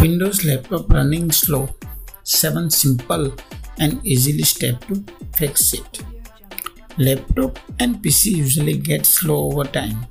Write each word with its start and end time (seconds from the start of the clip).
Windows 0.00 0.46
laptop 0.46 0.90
running 0.90 1.30
slow. 1.30 1.68
7 2.22 2.70
simple 2.70 3.34
and 3.78 4.00
easily 4.02 4.44
step 4.44 4.82
to 4.86 5.04
fix 5.34 5.74
it. 5.74 6.02
Laptop 6.96 7.58
and 7.80 7.96
PC 7.96 8.34
usually 8.36 8.78
get 8.78 9.04
slow 9.04 9.50
over 9.50 9.64
time. 9.64 10.06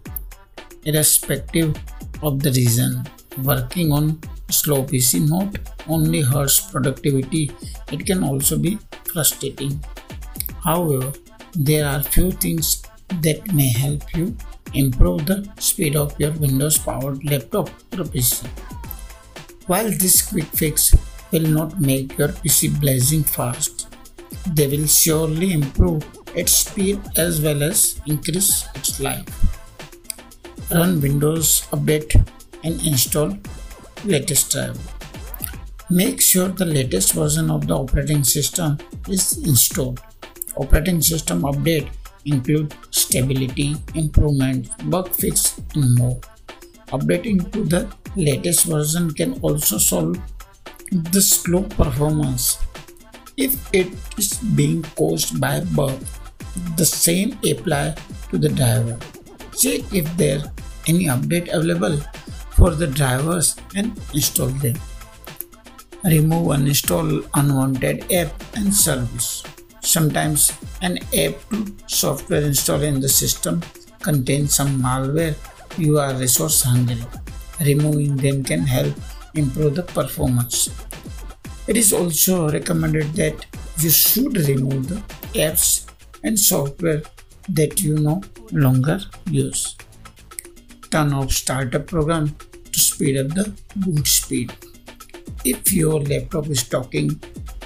Irrespective 0.86 1.76
of 2.22 2.40
the 2.44 2.52
reason, 2.52 3.04
working 3.44 3.91
on 3.91 4.20
slow 4.52 4.84
PC 4.84 5.28
not 5.28 5.58
only 5.88 6.22
hurts 6.22 6.59
productivity, 6.59 7.52
it 7.92 8.06
can 8.06 8.23
also 8.23 8.59
be 8.59 8.78
frustrating. 9.06 9.84
However, 10.64 11.12
there 11.56 11.88
are 11.88 12.03
few 12.03 12.31
things 12.31 12.84
that 13.22 13.53
may 13.53 13.70
help 13.70 14.16
you 14.16 14.38
improve 14.76 15.26
the 15.26 15.50
speed 15.58 15.95
of 15.95 16.14
your 16.20 16.31
Windows 16.34 16.78
powered 16.78 17.23
laptop 17.23 17.70
or 17.94 18.06
PC. 18.06 18.48
While 19.70 19.91
this 19.91 20.23
quick 20.28 20.46
fix 20.46 20.96
will 21.32 21.46
not 21.48 21.80
make 21.80 22.18
your 22.18 22.30
PC 22.30 22.80
blazing 22.82 23.22
fast, 23.23 23.86
they 24.55 24.66
will 24.68 24.88
surely 24.88 25.53
improve 25.53 26.03
its 26.36 26.53
speed 26.53 27.00
as 27.16 27.39
well 27.39 27.62
as 27.62 28.02
increase 28.08 28.66
its 28.73 29.00
life. 29.00 29.30
Run 30.72 31.00
Windows 31.00 31.67
Update 31.70 32.16
and 32.64 32.81
install 32.84 33.38
latest 34.06 34.52
driver. 34.52 34.80
Make 35.92 36.20
sure 36.20 36.47
the 36.47 36.66
latest 36.66 37.14
version 37.14 37.52
of 37.52 37.67
the 37.67 37.78
operating 37.78 38.23
system 38.23 38.80
is 39.08 39.38
installed. 39.38 40.02
Operating 40.58 41.00
system 41.00 41.44
update 41.44 41.90
include 42.25 42.73
stability, 42.90 43.75
improvement, 43.94 44.67
bug 44.90 45.09
fix, 45.09 45.62
and 45.75 45.95
more. 45.95 46.20
Updating 46.88 47.52
to 47.52 47.64
the 47.66 47.88
latest 48.16 48.66
version 48.66 49.12
can 49.14 49.40
also 49.42 49.78
solve 49.78 50.18
the 50.92 51.22
slow 51.22 51.64
performance 51.64 52.58
if 53.38 53.56
it 53.74 53.88
is 54.18 54.38
being 54.56 54.84
caused 54.96 55.40
by 55.40 55.62
bug. 55.76 56.00
The 56.76 56.86
same 56.86 57.38
apply 57.46 57.96
to 58.32 58.38
the 58.38 58.50
driver. 58.50 58.98
Check 59.58 59.82
if 59.94 60.06
there 60.18 60.42
any 60.88 61.06
update 61.06 61.54
available 61.54 61.98
for 62.58 62.72
the 62.72 62.88
drivers 62.88 63.56
and 63.76 63.96
install 64.14 64.48
them. 64.60 64.76
Remove 66.04 66.48
uninstall 66.56 67.28
unwanted 67.36 68.12
app 68.12 68.32
and 68.56 68.74
service. 68.74 69.44
Sometimes 69.82 70.52
an 70.82 70.98
app 71.16 71.36
to 71.52 71.66
software 71.88 72.42
installed 72.42 72.84
in 72.84 73.00
the 73.00 73.10
system 73.10 73.62
contains 74.02 74.56
some 74.56 74.82
malware 74.82 75.36
you 75.78 76.00
are 76.00 76.14
resource 76.16 76.64
hungry. 76.64 77.04
Removing 77.62 78.16
them 78.16 78.44
can 78.44 78.62
help 78.62 78.94
improve 79.36 79.76
the 79.76 79.84
performance. 79.84 80.70
It 81.68 81.78
is 81.78 81.94
also 81.94 82.50
recommended 82.50 83.14
that 83.14 83.46
you 83.80 83.90
should 83.90 84.38
remove 84.38 84.90
the 84.90 84.96
apps 85.40 85.90
and 86.24 86.40
software 86.40 87.04
that 87.50 87.82
you 87.82 87.98
no 87.98 88.22
longer 88.52 89.00
use. 89.30 89.75
Turn 90.90 91.14
off 91.14 91.31
startup 91.31 91.88
program 91.88 92.36
to 92.72 92.80
speed 92.80 93.18
up 93.18 93.28
the 93.36 93.53
boot 93.75 94.08
speed. 94.08 94.53
If 95.46 95.72
your 95.72 96.02
laptop 96.02 96.48
is 96.48 96.68
talking 96.68 97.22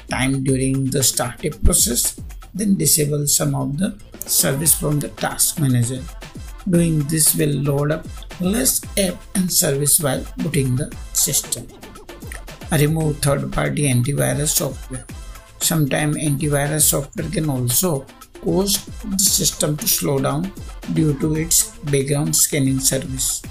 time 0.10 0.44
during 0.44 0.86
the 0.86 1.04
startup 1.04 1.64
process, 1.64 2.20
then 2.54 2.76
disable 2.76 3.26
some 3.28 3.56
of 3.56 3.78
the 3.78 3.98
service 4.20 4.74
from 4.74 5.00
the 5.00 5.10
task 5.10 5.60
manager. 5.60 6.02
Doing 6.70 7.00
this 7.08 7.36
will 7.36 7.56
load 7.62 7.92
up 7.92 8.08
less 8.40 8.82
app 8.98 9.16
and 9.36 9.52
service 9.52 10.00
while 10.00 10.26
booting 10.38 10.76
the 10.76 10.96
system. 11.12 11.68
Remove 12.72 13.20
third-party 13.20 13.84
antivirus 13.84 14.56
software. 14.58 15.06
Sometimes 15.60 16.18
antivirus 16.18 16.82
software 16.82 17.30
can 17.30 17.50
also 17.50 18.06
cause 18.42 18.86
the 19.04 19.20
system 19.20 19.78
to 19.78 19.88
slow 19.88 20.20
down 20.20 20.52
due 20.94 21.18
to 21.20 21.36
its 21.36 21.78
background 21.92 22.36
scanning 22.36 22.80
service. 22.80 23.42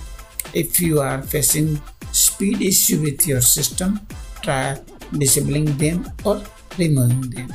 If 0.54 0.80
you 0.80 1.00
are 1.00 1.22
facing 1.22 1.80
speed 2.12 2.60
issue 2.60 3.00
with 3.02 3.26
your 3.26 3.40
system, 3.40 4.00
try 4.42 4.78
disabling 5.12 5.76
them 5.76 6.10
or 6.24 6.42
removing 6.78 7.30
them. 7.30 7.54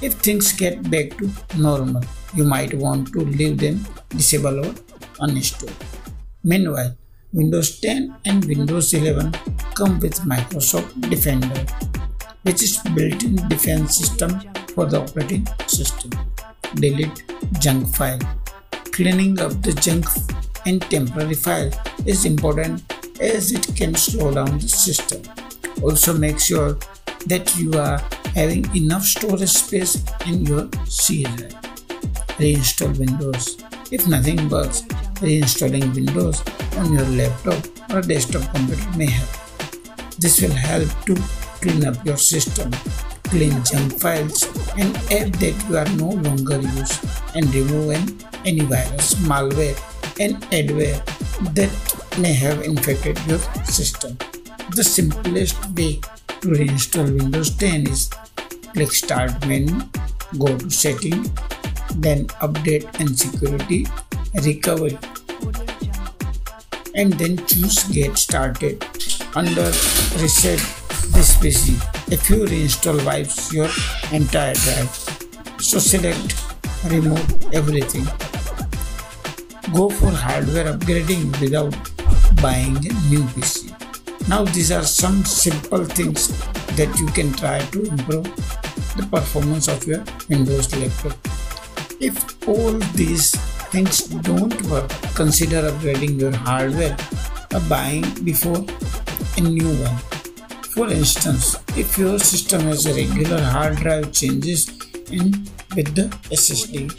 If 0.00 0.14
things 0.14 0.52
get 0.52 0.88
back 0.90 1.18
to 1.18 1.28
normal, 1.56 2.04
you 2.34 2.44
might 2.44 2.72
want 2.74 3.12
to 3.12 3.20
leave 3.20 3.58
them 3.58 3.84
disabled 4.10 4.66
or 4.66 4.72
uninstalled. 5.18 5.74
Meanwhile, 6.44 6.96
Windows 7.32 7.80
10 7.80 8.16
and 8.24 8.44
Windows 8.44 8.94
11 8.94 9.32
come 9.74 9.98
with 9.98 10.20
Microsoft 10.20 11.10
Defender, 11.10 11.66
which 12.42 12.62
is 12.62 12.78
built-in 12.94 13.36
defense 13.48 13.96
system 13.96 14.40
for 14.74 14.86
the 14.86 15.00
operating 15.02 15.46
system. 15.66 16.12
Delete 16.76 17.24
junk 17.58 17.88
file. 17.88 18.20
Cleaning 18.92 19.40
up 19.40 19.50
the 19.62 19.72
junk 19.72 20.06
and 20.64 20.80
temporary 20.82 21.34
file 21.34 21.72
is 22.06 22.24
important 22.24 22.82
as 23.20 23.50
it 23.50 23.66
can 23.74 23.96
slow 23.96 24.32
down 24.32 24.58
the 24.58 24.68
system. 24.68 25.22
Also 25.82 26.16
make 26.16 26.38
sure 26.38 26.78
that 27.26 27.54
you 27.58 27.72
are 27.74 28.00
having 28.34 28.64
enough 28.76 29.04
storage 29.04 29.48
space 29.50 30.04
in 30.26 30.44
your 30.44 30.68
C 30.86 31.24
drive. 31.24 31.54
Reinstall 32.38 32.96
Windows. 32.98 33.58
If 33.90 34.06
nothing 34.06 34.48
works, 34.48 34.82
reinstalling 35.18 35.94
Windows 35.94 36.42
on 36.76 36.92
your 36.92 37.06
laptop 37.18 37.58
or 37.90 38.00
desktop 38.02 38.42
computer 38.54 38.90
may 38.96 39.10
help. 39.10 39.30
This 40.18 40.40
will 40.42 40.54
help 40.54 40.88
to 41.06 41.16
clean 41.60 41.86
up 41.86 41.98
your 42.04 42.16
system, 42.16 42.70
clean 43.24 43.54
junk 43.64 43.98
files 43.98 44.46
and 44.78 44.94
app 45.10 45.34
that 45.42 45.54
you 45.68 45.76
are 45.76 45.90
no 45.96 46.10
longer 46.22 46.60
use 46.78 47.00
and 47.34 47.52
remove 47.54 47.96
any 48.46 48.60
virus, 48.62 49.14
malware 49.26 49.74
and 50.20 50.36
adware 50.50 51.02
that 51.54 51.70
may 52.18 52.32
have 52.32 52.62
infected 52.62 53.18
your 53.26 53.38
system. 53.64 54.16
The 54.74 54.84
simplest 54.84 55.58
way 55.74 56.00
to 56.40 56.48
reinstall 56.48 57.06
Windows 57.18 57.50
10 57.56 57.86
is 57.88 58.10
click 58.72 58.92
Start 58.92 59.46
menu, 59.46 59.80
go 60.38 60.56
to 60.56 60.70
Setting, 60.70 61.24
then 61.96 62.26
Update 62.46 62.88
and 63.00 63.18
Security, 63.18 63.86
Recovery, 64.44 64.98
and 66.94 67.12
then 67.14 67.36
choose 67.46 67.84
Get 67.84 68.18
Started. 68.18 68.84
Under 69.34 69.70
Reset 70.22 70.60
this 71.14 71.36
PC, 71.36 71.76
if 72.12 72.28
you 72.30 72.44
reinstall 72.44 73.04
wipes 73.04 73.52
your 73.52 73.68
entire 74.12 74.54
drive, 74.54 74.90
so 75.58 75.78
select 75.78 76.48
Remove 76.86 77.52
everything. 77.52 78.04
Go 79.74 79.90
for 79.90 80.10
hardware 80.10 80.72
upgrading 80.72 81.38
without 81.40 81.74
buying 82.40 82.76
a 82.76 82.92
new 83.10 83.22
PC. 83.34 83.67
Now 84.28 84.44
these 84.44 84.70
are 84.70 84.84
some 84.84 85.24
simple 85.24 85.86
things 85.86 86.28
that 86.76 86.94
you 87.00 87.06
can 87.06 87.32
try 87.32 87.60
to 87.60 87.82
improve 87.82 88.28
the 88.94 89.08
performance 89.10 89.68
of 89.68 89.86
your 89.86 90.04
Windows 90.28 90.68
laptop. 90.76 91.16
If 91.98 92.46
all 92.46 92.72
these 92.94 93.30
things 93.72 94.06
don't 94.28 94.60
work, 94.64 94.90
consider 95.14 95.62
upgrading 95.70 96.20
your 96.20 96.36
hardware 96.36 96.94
or 97.54 97.60
buying 97.70 98.04
before 98.22 98.64
a 99.38 99.40
new 99.40 99.72
one. 99.82 99.96
For 100.76 100.90
instance, 100.90 101.56
if 101.76 101.96
your 101.96 102.18
system 102.18 102.60
has 102.62 102.84
a 102.84 102.92
regular 102.92 103.40
hard 103.40 103.76
drive 103.76 104.12
changes 104.12 104.68
in 105.10 105.32
with 105.74 105.94
the 105.94 106.08
SSD. 106.36 106.92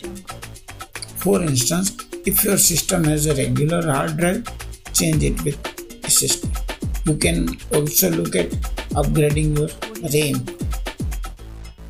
For 1.18 1.44
instance, 1.44 1.95
if 2.25 2.44
your 2.44 2.57
system 2.57 3.04
has 3.04 3.27
a 3.27 3.36
regular 3.36 3.83
hard 3.86 4.18
drive, 4.18 4.48
change 4.94 5.24
it 5.24 5.44
with 5.44 5.62
SSD. 6.01 6.69
You 7.06 7.16
can 7.18 7.57
also 7.74 8.10
look 8.12 8.36
at 8.36 8.50
upgrading 8.94 9.57
your 9.57 9.69
RAM 10.13 10.46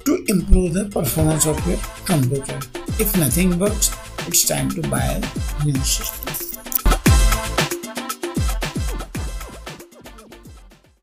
to 0.06 0.26
improve 0.28 0.74
the 0.74 0.90
performance 0.92 1.46
of 1.46 1.58
your 1.68 1.78
computer. 2.06 2.60
If 3.00 3.16
nothing 3.18 3.60
works, 3.60 3.96
it's 4.28 4.48
time 4.48 4.70
to 4.72 4.82
buy 4.88 5.22
a 5.22 5.66
new 5.66 5.76
system. 5.76 6.29